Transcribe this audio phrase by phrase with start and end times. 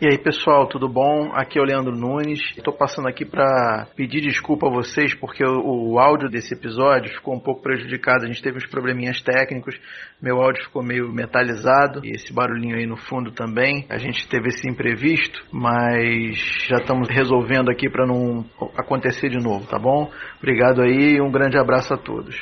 [0.00, 1.30] E aí pessoal, tudo bom?
[1.34, 2.40] Aqui é o Leandro Nunes.
[2.56, 7.34] Estou passando aqui para pedir desculpa a vocês porque o, o, áudio desse episódio ficou
[7.34, 8.24] um pouco prejudicado.
[8.24, 9.78] A gente teve uns probleminhas técnicos,
[10.18, 13.84] meu áudio ficou meio metalizado e esse barulhinho aí no fundo também.
[13.90, 18.42] A gente teve esse imprevisto, mas já estamos resolvendo aqui para não
[18.78, 20.10] acontecer de novo, tá bom?
[20.38, 22.40] Obrigado aí e um grande abraço a todos.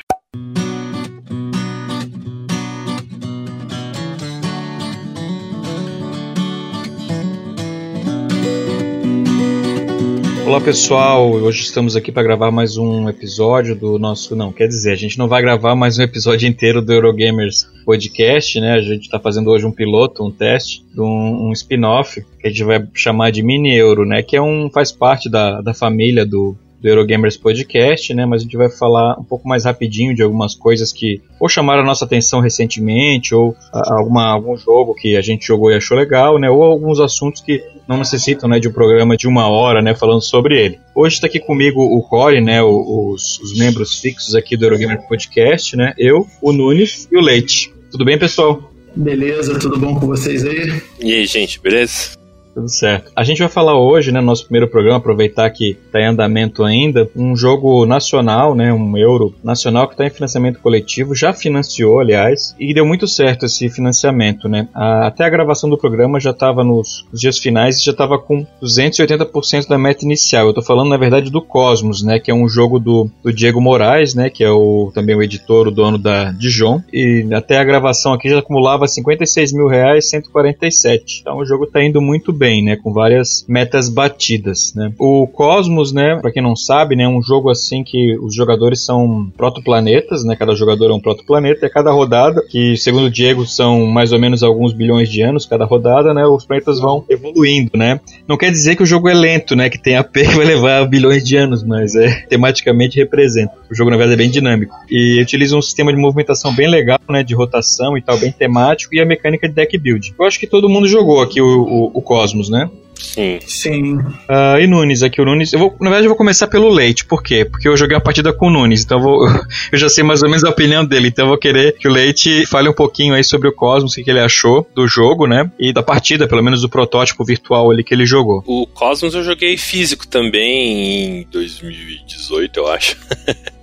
[10.48, 14.34] Olá pessoal, hoje estamos aqui para gravar mais um episódio do nosso.
[14.34, 18.58] Não, quer dizer, a gente não vai gravar mais um episódio inteiro do Eurogamers Podcast,
[18.58, 18.72] né?
[18.72, 22.64] A gente está fazendo hoje um piloto, um teste, um, um spin-off que a gente
[22.64, 24.22] vai chamar de Mini Euro, né?
[24.22, 28.24] Que é um faz parte da, da família do, do Eurogamers Podcast, né?
[28.24, 31.82] Mas a gente vai falar um pouco mais rapidinho de algumas coisas que ou chamaram
[31.82, 36.38] a nossa atenção recentemente, ou alguma, algum jogo que a gente jogou e achou legal,
[36.38, 36.50] né?
[36.50, 39.94] Ou alguns assuntos que não necessitam né, de um programa de uma hora, né?
[39.94, 40.78] Falando sobre ele.
[40.94, 42.62] Hoje está aqui comigo o Core, né?
[42.62, 45.94] Os, os membros fixos aqui do Eurogamer Podcast, né?
[45.98, 47.72] Eu, o Nunes e o Leite.
[47.90, 48.70] Tudo bem, pessoal?
[48.94, 50.82] Beleza, tudo bom com vocês aí?
[51.00, 52.17] E aí, gente, beleza?
[52.58, 53.12] Tudo certo.
[53.14, 56.64] A gente vai falar hoje, né, no nosso primeiro programa, aproveitar que está em andamento
[56.64, 62.00] ainda, um jogo nacional, né, um euro nacional que está em financiamento coletivo, já financiou,
[62.00, 64.68] aliás, e deu muito certo esse financiamento, né.
[64.74, 68.44] até a gravação do programa já estava nos, nos, dias finais e já estava com
[68.60, 70.46] 280% da meta inicial.
[70.46, 73.60] Eu estou falando, na verdade, do Cosmos, né, que é um jogo do, do Diego
[73.60, 77.64] Moraes, né, que é o, também o editor, o dono da Dijon, e até a
[77.64, 81.20] gravação aqui já acumulava 56 mil reais, 147.
[81.20, 84.90] Então o jogo está indo muito bem bem, né, com várias metas batidas, né.
[84.98, 88.86] O Cosmos, né, para quem não sabe, né, é um jogo assim que os jogadores
[88.86, 93.10] são protoplanetas, né, cada jogador é um protoplaneta e a cada rodada, que segundo o
[93.10, 97.04] Diego são mais ou menos alguns bilhões de anos cada rodada, né, os planetas vão
[97.10, 98.00] evoluindo, né.
[98.26, 100.82] Não quer dizer que o jogo é lento, né, que tem AP que vai levar
[100.88, 103.52] bilhões de anos, mas é tematicamente representa.
[103.70, 104.74] O jogo na verdade é bem dinâmico.
[104.90, 108.94] E utiliza um sistema de movimentação bem legal, né, de rotação e tal, bem temático
[108.94, 110.14] e a mecânica de deck build.
[110.18, 112.70] Eu acho que todo mundo jogou aqui o, o, o Cosmos Cosmos, né?
[112.94, 113.38] Sim.
[113.46, 113.98] Sim.
[113.98, 115.52] Uh, e Nunes, aqui o Nunes.
[115.52, 117.04] Eu vou, na verdade, eu vou começar pelo Leite.
[117.04, 117.44] Por quê?
[117.44, 119.28] Porque eu joguei uma partida com o Nunes, então eu, vou,
[119.72, 121.08] eu já sei mais ou menos a opinião dele.
[121.08, 124.02] Então eu vou querer que o Leite fale um pouquinho aí sobre o Cosmos, o
[124.02, 125.50] que ele achou do jogo, né?
[125.58, 128.42] E da partida, pelo menos do protótipo virtual ali que ele jogou.
[128.46, 132.96] O Cosmos eu joguei físico também em 2018, eu acho.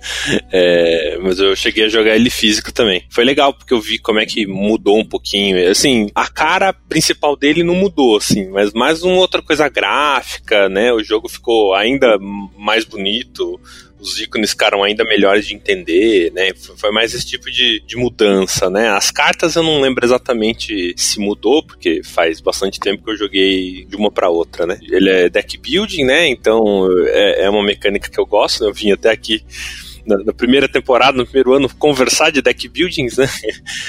[0.52, 3.04] É, mas eu cheguei a jogar ele físico também.
[3.10, 5.70] Foi legal, porque eu vi como é que mudou um pouquinho.
[5.70, 10.92] Assim, a cara principal dele não mudou, assim, mas mais uma outra coisa gráfica, né?
[10.92, 12.18] O jogo ficou ainda
[12.56, 13.60] mais bonito
[13.98, 16.52] os ícones ficaram ainda melhores de entender, né?
[16.54, 18.88] Foi mais esse tipo de, de mudança, né?
[18.88, 23.84] As cartas eu não lembro exatamente se mudou, porque faz bastante tempo que eu joguei
[23.86, 24.78] de uma para outra, né?
[24.82, 26.28] Ele é deck building, né?
[26.28, 28.70] Então é, é uma mecânica que eu gosto, né?
[28.70, 29.42] Eu vim até aqui
[30.06, 33.28] na, na, primeira temporada, no primeiro ano, conversar de deck buildings, né?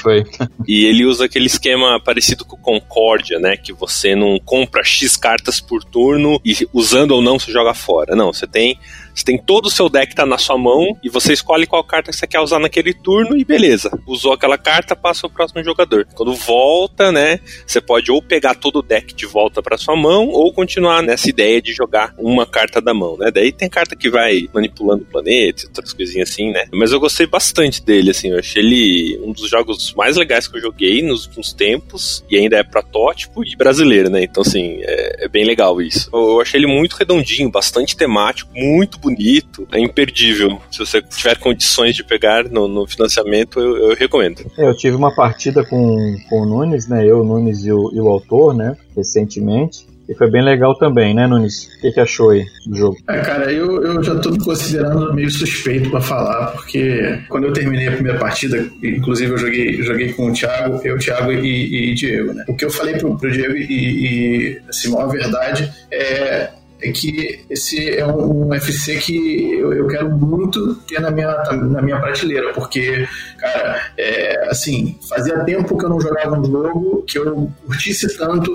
[0.02, 0.24] Foi.
[0.68, 3.56] e ele usa aquele esquema parecido com o Concórdia, né?
[3.56, 8.16] Que você não compra X cartas por turno e usando ou não você joga fora.
[8.16, 8.80] Não, você tem
[9.18, 12.12] você tem todo o seu deck tá na sua mão e você escolhe qual carta
[12.12, 13.90] que você quer usar naquele turno e beleza.
[14.06, 16.08] Usou aquela carta, passa o próximo jogador.
[16.14, 20.28] Quando volta, né, você pode ou pegar todo o deck de volta para sua mão
[20.28, 23.32] ou continuar nessa ideia de jogar uma carta da mão, né?
[23.32, 26.66] Daí tem carta que vai manipulando o planeta, outras coisinhas assim, né?
[26.72, 30.58] Mas eu gostei bastante dele, assim, eu achei ele um dos jogos mais legais que
[30.58, 34.24] eu joguei nos últimos tempos e ainda é protótipo e brasileiro, né?
[34.24, 36.10] Então, assim, é, é bem legal isso.
[36.14, 39.00] Eu, achei ele muito redondinho, bastante temático, muito
[39.72, 40.62] é imperdível.
[40.72, 44.46] Se você tiver condições de pegar no, no financiamento, eu, eu recomendo.
[44.58, 47.06] É, eu tive uma partida com, com o Nunes, né?
[47.06, 48.76] Eu, o Nunes e o, e o autor, né?
[48.96, 49.86] Recentemente.
[50.10, 51.66] E foi bem legal também, né, Nunes?
[51.66, 52.98] O que, que achou aí do jogo?
[53.10, 57.54] É, cara, eu, eu já tô me considerando meio suspeito para falar, porque quando eu
[57.54, 61.94] terminei a primeira partida, inclusive eu joguei, joguei com o Thiago, eu, Thiago e, e
[61.94, 62.46] Diego, né?
[62.48, 66.52] O que eu falei pro, pro Diego e, e assim, a verdade é
[66.82, 71.32] é que esse é um, um UFC que eu, eu, quero muito ter na minha,
[71.52, 73.08] na minha prateleira, porque,
[73.40, 78.52] cara, é, assim, fazia tempo que eu não jogava um jogo que eu curtisse tanto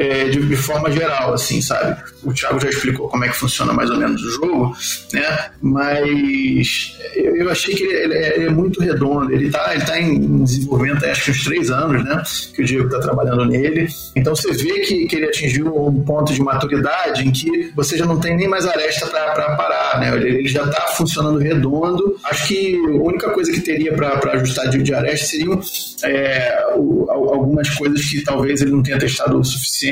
[0.00, 2.02] é, de, de, forma geral, assim, sabe?
[2.22, 4.76] O Thiago já explicou como é que funciona mais ou menos o jogo,
[5.12, 5.50] né?
[5.60, 9.30] Mas eu, eu achei que ele, é, ele, é, muito redondo.
[9.30, 12.22] Ele está ele tá em desenvolvimento, acho que uns três anos, né?
[12.54, 13.88] Que o Diego está trabalhando nele.
[14.16, 18.06] Então você vê que, que ele atingiu um ponto de maturidade em que você já
[18.06, 20.16] não tem nem mais aresta para parar, né?
[20.16, 22.16] Ele, ele já está funcionando redondo.
[22.24, 25.60] Acho que a única coisa que teria para ajustar de, de aresta seriam
[26.04, 29.89] é, o, algumas coisas que talvez ele não tenha testado o suficiente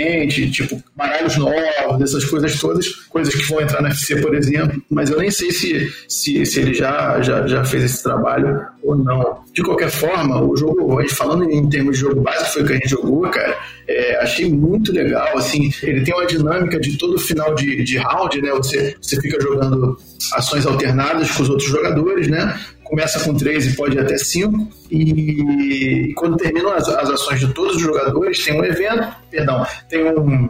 [0.51, 5.11] tipo baralhos novos, essas coisas todas, coisas que vão entrar no FC, por exemplo, mas
[5.11, 9.43] eu nem sei se, se, se ele já, já, já fez esse trabalho ou não.
[9.53, 12.77] De qualquer forma, o jogo, falando em termos de jogo básico, foi o que a
[12.77, 13.57] gente jogou, cara,
[13.87, 18.41] é, achei muito legal, assim, ele tem uma dinâmica de todo final de, de round,
[18.41, 19.97] né, você, você fica jogando
[20.35, 24.69] ações alternadas com os outros jogadores, né, começa com três e pode ir até cinco,
[24.91, 29.67] e, e quando terminam as, as ações de todos os jogadores, tem um evento, perdão,
[29.89, 30.49] tem um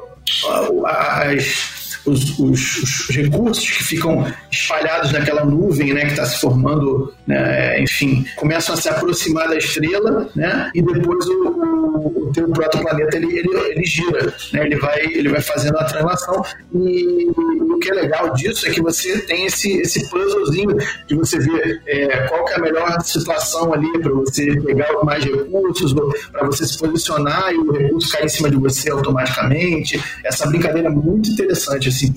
[0.87, 2.77] as, os, os,
[3.09, 8.75] os, recursos que ficam espalhados naquela nuvem né, que está se formando, né, enfim, começam
[8.75, 13.49] a se aproximar da estrela, né, e depois o, o, o teu protoplaneta ele, ele,
[13.71, 16.43] ele gira, né, ele, vai, ele vai fazendo a translação.
[16.75, 17.31] E
[17.61, 21.83] o que é legal disso é que você tem esse, esse puzzlezinho de você ver
[21.87, 25.95] é, qual que é a melhor situação ali para você pegar mais recursos,
[26.33, 30.03] para você se posicionar e o recurso cair em cima de você automaticamente.
[30.25, 32.12] Essa brincadeira é muito interessante assim,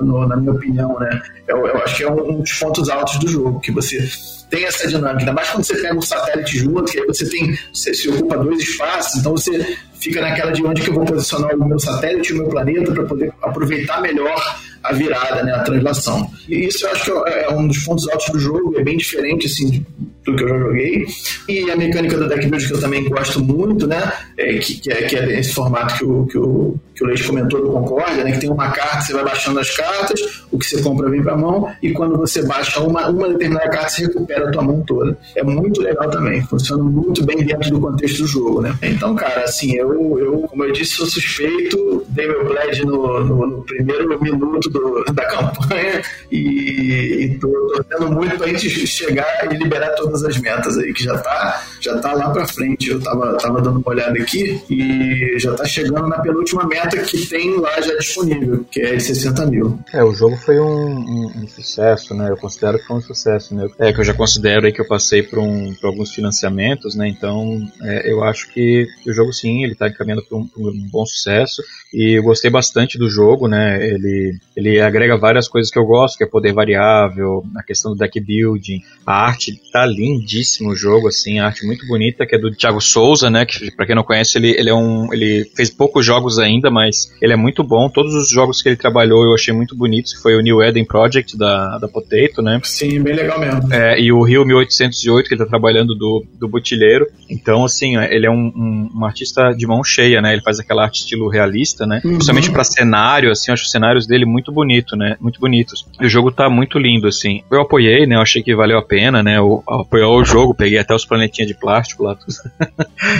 [0.00, 1.22] no, na minha opinião, né?
[1.46, 4.08] Eu, eu acho que é um, um dos pontos altos do jogo, que você
[4.50, 7.56] tem essa dinâmica, ainda mais quando você pega um satélite junto, que aí você tem,
[7.72, 11.54] você se ocupa dois espaços, então você fica naquela de onde que eu vou posicionar
[11.54, 15.60] o meu satélite e o meu planeta para poder aproveitar melhor a virada, né, a
[15.60, 16.30] translação.
[16.48, 18.96] E isso eu acho que é, é um dos pontos altos do jogo, é bem
[18.96, 19.84] diferente assim
[20.24, 21.06] do que eu já joguei.
[21.48, 24.12] E a mecânica do deck build que eu também gosto muito, né?
[24.36, 27.24] É, que, que, é, que é esse formato que o, que o, que o Leite
[27.24, 28.32] comentou do Concórdia, né?
[28.32, 31.36] Que tem uma carta, você vai baixando as cartas, o que você compra vem pra
[31.36, 35.16] mão, e quando você baixa uma, uma determinada carta, você recupera a tua mão toda.
[35.36, 38.76] É muito legal também, funciona muito bem dentro do contexto do jogo, né?
[38.82, 43.46] Então, cara, assim, eu, eu como eu disse, sou suspeito, dei meu pledge no, no,
[43.46, 49.56] no primeiro minuto do, da campanha e, e tô torcendo muito pra gente chegar e
[49.56, 52.90] liberar todo todas as metas aí, que já tá, já tá lá para frente.
[52.90, 57.26] Eu tava, tava dando uma olhada aqui e já tá chegando na penúltima meta que
[57.26, 59.78] tem lá já disponível, que é de 60 mil.
[59.92, 62.30] É, o jogo foi um, um, um sucesso, né?
[62.30, 63.68] Eu considero que foi um sucesso, né?
[63.78, 67.08] É que eu já considero aí que eu passei por, um, por alguns financiamentos, né?
[67.08, 71.06] Então, é, eu acho que o jogo sim, ele tá encaminhando para um, um bom
[71.06, 71.62] sucesso
[71.92, 73.86] e eu gostei bastante do jogo, né?
[73.86, 77.98] Ele, ele agrega várias coisas que eu gosto, que é poder variável, a questão do
[77.98, 82.38] deck building, a arte tá lindíssimo o jogo, assim, a arte muito bonita, que é
[82.38, 83.44] do Thiago Souza, né?
[83.44, 87.12] Que para quem não conhece, ele, ele é um, ele fez poucos jogos ainda, mas
[87.20, 87.90] ele é muito bom.
[87.90, 91.36] Todos os jogos que ele trabalhou eu achei muito bonitos, foi o New Eden Project
[91.36, 92.60] da, da Potato, né?
[92.64, 93.72] Sim, bem legal mesmo.
[93.72, 97.06] É, e o Rio 1808 que ele tá trabalhando do, do Butilheiro.
[97.28, 100.32] Então, assim, ele é um, um, um artista de mão cheia, né?
[100.32, 102.00] Ele faz aquela arte estilo realista né?
[102.04, 102.12] Uhum.
[102.12, 105.16] Principalmente para cenário, assim, eu acho os cenários dele muito bonito, né?
[105.20, 105.86] Muito bonitos.
[106.00, 107.42] E o jogo tá muito lindo, assim.
[107.50, 108.16] Eu apoiei, né?
[108.16, 109.38] Eu achei que valeu a pena, né?
[109.38, 112.16] Eu, apoiei o jogo, peguei até os planetinhas de plástico lá.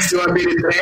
[0.00, 0.80] Seu habilidade.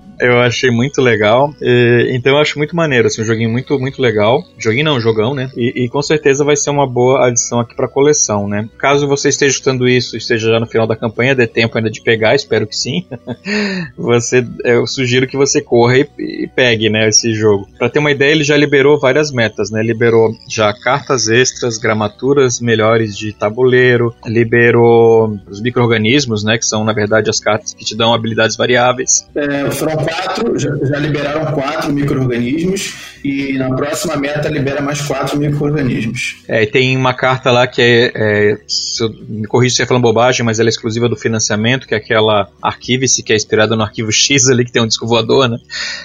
[0.20, 1.54] eu achei muito legal.
[1.60, 4.42] E, então eu acho muito maneiro, assim, um joguinho muito, muito legal.
[4.58, 5.50] Joguinho não, jogão, né?
[5.56, 8.68] E, e com certeza vai ser uma boa adição aqui pra coleção, né?
[8.78, 12.02] Caso você esteja escutando isso, esteja já no final da campanha, dê tempo ainda de
[12.02, 13.06] pegar, espero que sim.
[13.96, 17.68] você eu sugiro que você corra e, e pegue, né, esse jogo.
[17.78, 19.82] Para ter uma ideia, ele já liberou várias metas, né?
[19.82, 26.92] Liberou já cartas extras, gramaturas melhores de tabuleiro, liberou os micro-organismos, né, que são na
[26.92, 29.26] verdade as cartas que te dão habilidades variáveis.
[29.34, 35.38] É, foram quatro, já, já liberaram quatro micro-organismos e na próxima meta libera mais quatro
[35.38, 36.42] micro-organismos.
[36.48, 39.86] É, e tem uma carta lá que é, é se eu, me corrija se eu
[39.86, 43.76] falando bobagem, mas ela é exclusiva do financiamento, que é aquela Arquive-se, que é inspirada
[43.76, 45.58] no arquivo X ali, que tem um disco voador, né?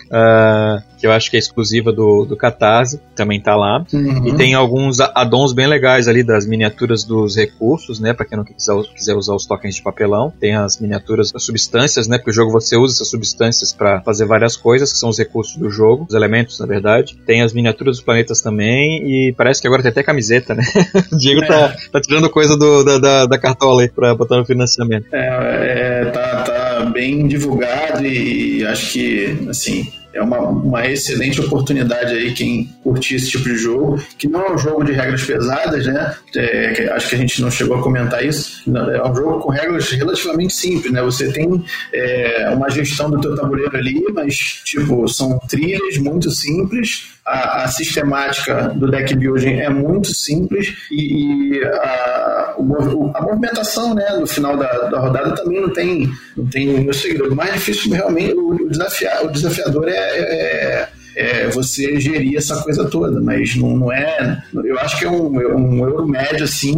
[0.07, 3.85] Uh, que eu acho que é exclusiva do, do Catarse, também tá lá.
[3.93, 4.27] Uhum.
[4.27, 8.13] E tem alguns addons bem legais ali das miniaturas dos recursos, né?
[8.13, 10.33] Pra quem não quiser, quiser usar os tokens de papelão.
[10.39, 12.17] Tem as miniaturas das substâncias, né?
[12.17, 15.55] Porque o jogo você usa essas substâncias para fazer várias coisas, que são os recursos
[15.55, 17.17] do jogo, os elementos, na verdade.
[17.25, 20.63] Tem as miniaturas dos planetas também, e parece que agora tem até camiseta, né?
[21.11, 21.67] o Diego tá, é.
[21.67, 25.07] tá, tá tirando coisa do, da, da, da cartola aí pra botar no financiamento.
[25.13, 32.13] É, é tá, tá bem divulgado e acho que, assim, é uma, uma excelente oportunidade
[32.13, 35.85] aí quem curtir esse tipo de jogo, que não é um jogo de regras pesadas,
[35.85, 36.15] né?
[36.35, 38.63] É, acho que a gente não chegou a comentar isso.
[38.73, 41.01] É um jogo com regras relativamente simples, né?
[41.01, 47.13] Você tem é, uma gestão do teu tabuleiro ali, mas tipo são trilhas muito simples.
[47.25, 54.15] A, a sistemática do deck building é muito simples e, e a, a, movimentação, né,
[54.19, 56.07] no final da, da rodada também não tem
[56.37, 57.33] não tem nenhum segredo.
[57.33, 62.85] O mais difícil realmente o, desafiar, o desafiador é, é é, você gerir essa coisa
[62.85, 64.43] toda, mas não, não é.
[64.53, 66.75] Eu acho que é um, um euro médio assim,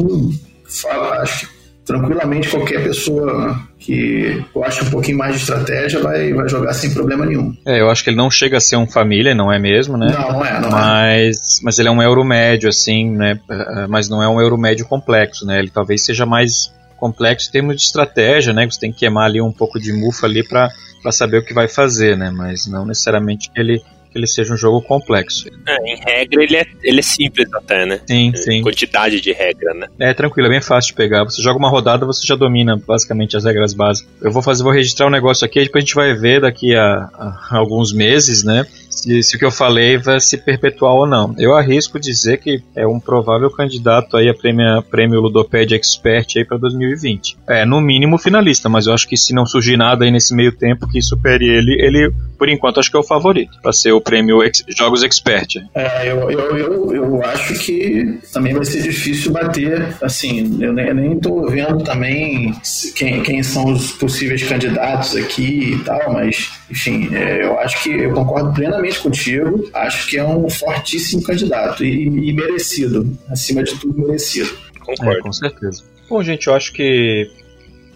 [0.63, 6.47] fala, acho que tranquilamente qualquer pessoa que gosta um pouquinho mais de estratégia vai, vai
[6.49, 7.55] jogar sem problema nenhum.
[7.65, 10.07] É, eu acho que ele não chega a ser um família, não é mesmo, né?
[10.11, 11.63] Não, não é, não mas, é.
[11.63, 13.39] Mas ele é um euro médio, assim, né?
[13.49, 15.59] É, mas não é um euro médio complexo, né?
[15.59, 18.65] Ele talvez seja mais complexo em termos de estratégia, né?
[18.65, 20.69] Você tem que queimar ali um pouco de mufa ali para
[21.11, 22.31] saber o que vai fazer, né?
[22.31, 25.49] Mas não necessariamente que ele que ele seja um jogo complexo.
[25.67, 27.99] É, em regra ele é, ele é simples até, né?
[28.07, 28.61] Sim, sim.
[28.61, 29.87] Quantidade de regra, né?
[29.99, 31.23] É tranquilo, é bem fácil de pegar.
[31.25, 34.09] Você joga uma rodada, você já domina basicamente as regras básicas.
[34.21, 36.83] Eu vou fazer, vou registrar um negócio aqui, depois a gente vai ver daqui a,
[36.83, 38.65] a alguns meses, né?
[38.97, 41.35] Se, se, o que eu falei vai se perpetuar ou não.
[41.37, 46.43] Eu arrisco dizer que é um provável candidato aí a prêmio, prêmio Ludoped Expert aí
[46.43, 47.37] para 2020.
[47.47, 50.51] É, no mínimo finalista, mas eu acho que se não surgir nada aí nesse meio
[50.51, 53.99] tempo que supere ele, ele por enquanto acho que é o favorito para ser o
[53.99, 55.57] prêmio Ex Jogos Expert.
[55.73, 60.93] É, eu, eu, eu, eu, acho que também vai ser difícil bater, assim, eu nem,
[60.93, 62.53] nem tô vendo também
[62.95, 67.89] quem, quem são os possíveis candidatos aqui e tal, mas, enfim, é, eu acho que
[67.89, 73.75] eu concordo plenamente contigo, acho que é um fortíssimo candidato e, e merecido, acima de
[73.75, 74.49] tudo merecido.
[74.79, 75.19] Concordo.
[75.19, 75.83] É, com certeza.
[76.09, 77.29] Bom, gente, eu acho que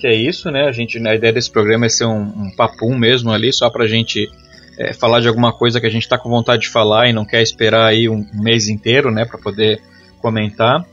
[0.01, 0.63] que é isso, né?
[0.67, 3.85] A gente, a ideia desse programa é ser um, um papum mesmo ali, só pra
[3.85, 4.27] gente
[4.79, 7.23] é, falar de alguma coisa que a gente tá com vontade de falar e não
[7.23, 9.79] quer esperar aí um, um mês inteiro, né, para poder
[10.19, 10.83] comentar.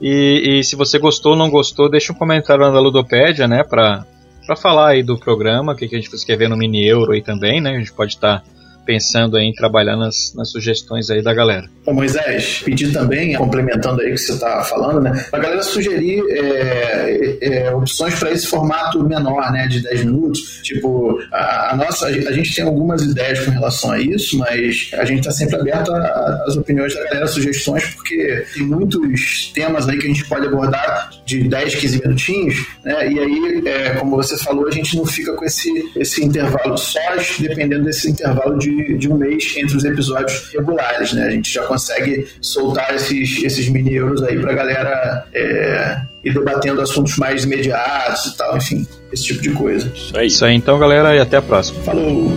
[0.00, 4.06] E, e, se você gostou ou não gostou, deixa um comentário na Ludopédia, né, pra,
[4.46, 7.12] pra falar aí do programa, o que, que a gente quer ver no Mini Euro
[7.12, 7.76] aí também, né?
[7.76, 8.55] A gente pode estar tá
[8.86, 11.68] pensando em trabalhar nas, nas sugestões aí da galera.
[11.86, 15.26] Moisés, pedir também, complementando aí o que você está falando, né?
[15.32, 19.66] A galera sugerir é, é, opções para esse formato menor, né?
[19.66, 20.60] De 10 minutos.
[20.62, 25.04] Tipo, a, a, nossa, a gente tem algumas ideias com relação a isso, mas a
[25.04, 30.04] gente está sempre aberto às opiniões da galera, sugestões, porque tem muitos temas aí que
[30.04, 33.12] a gente pode abordar de 10, 15 minutinhos, né?
[33.12, 37.36] E aí, é, como você falou, a gente não fica com esse, esse intervalo sós,
[37.38, 41.26] dependendo desse intervalo de de, um mês entre os episódios regulares, né?
[41.26, 46.80] A gente já consegue soltar esses, esses mini euros aí pra galera é, ir debatendo
[46.80, 49.90] assuntos mais imediatos e tal, enfim, esse tipo de coisa.
[49.94, 50.26] Isso aí.
[50.26, 51.82] Isso aí então, galera, e até a próxima.
[51.82, 52.32] Falou!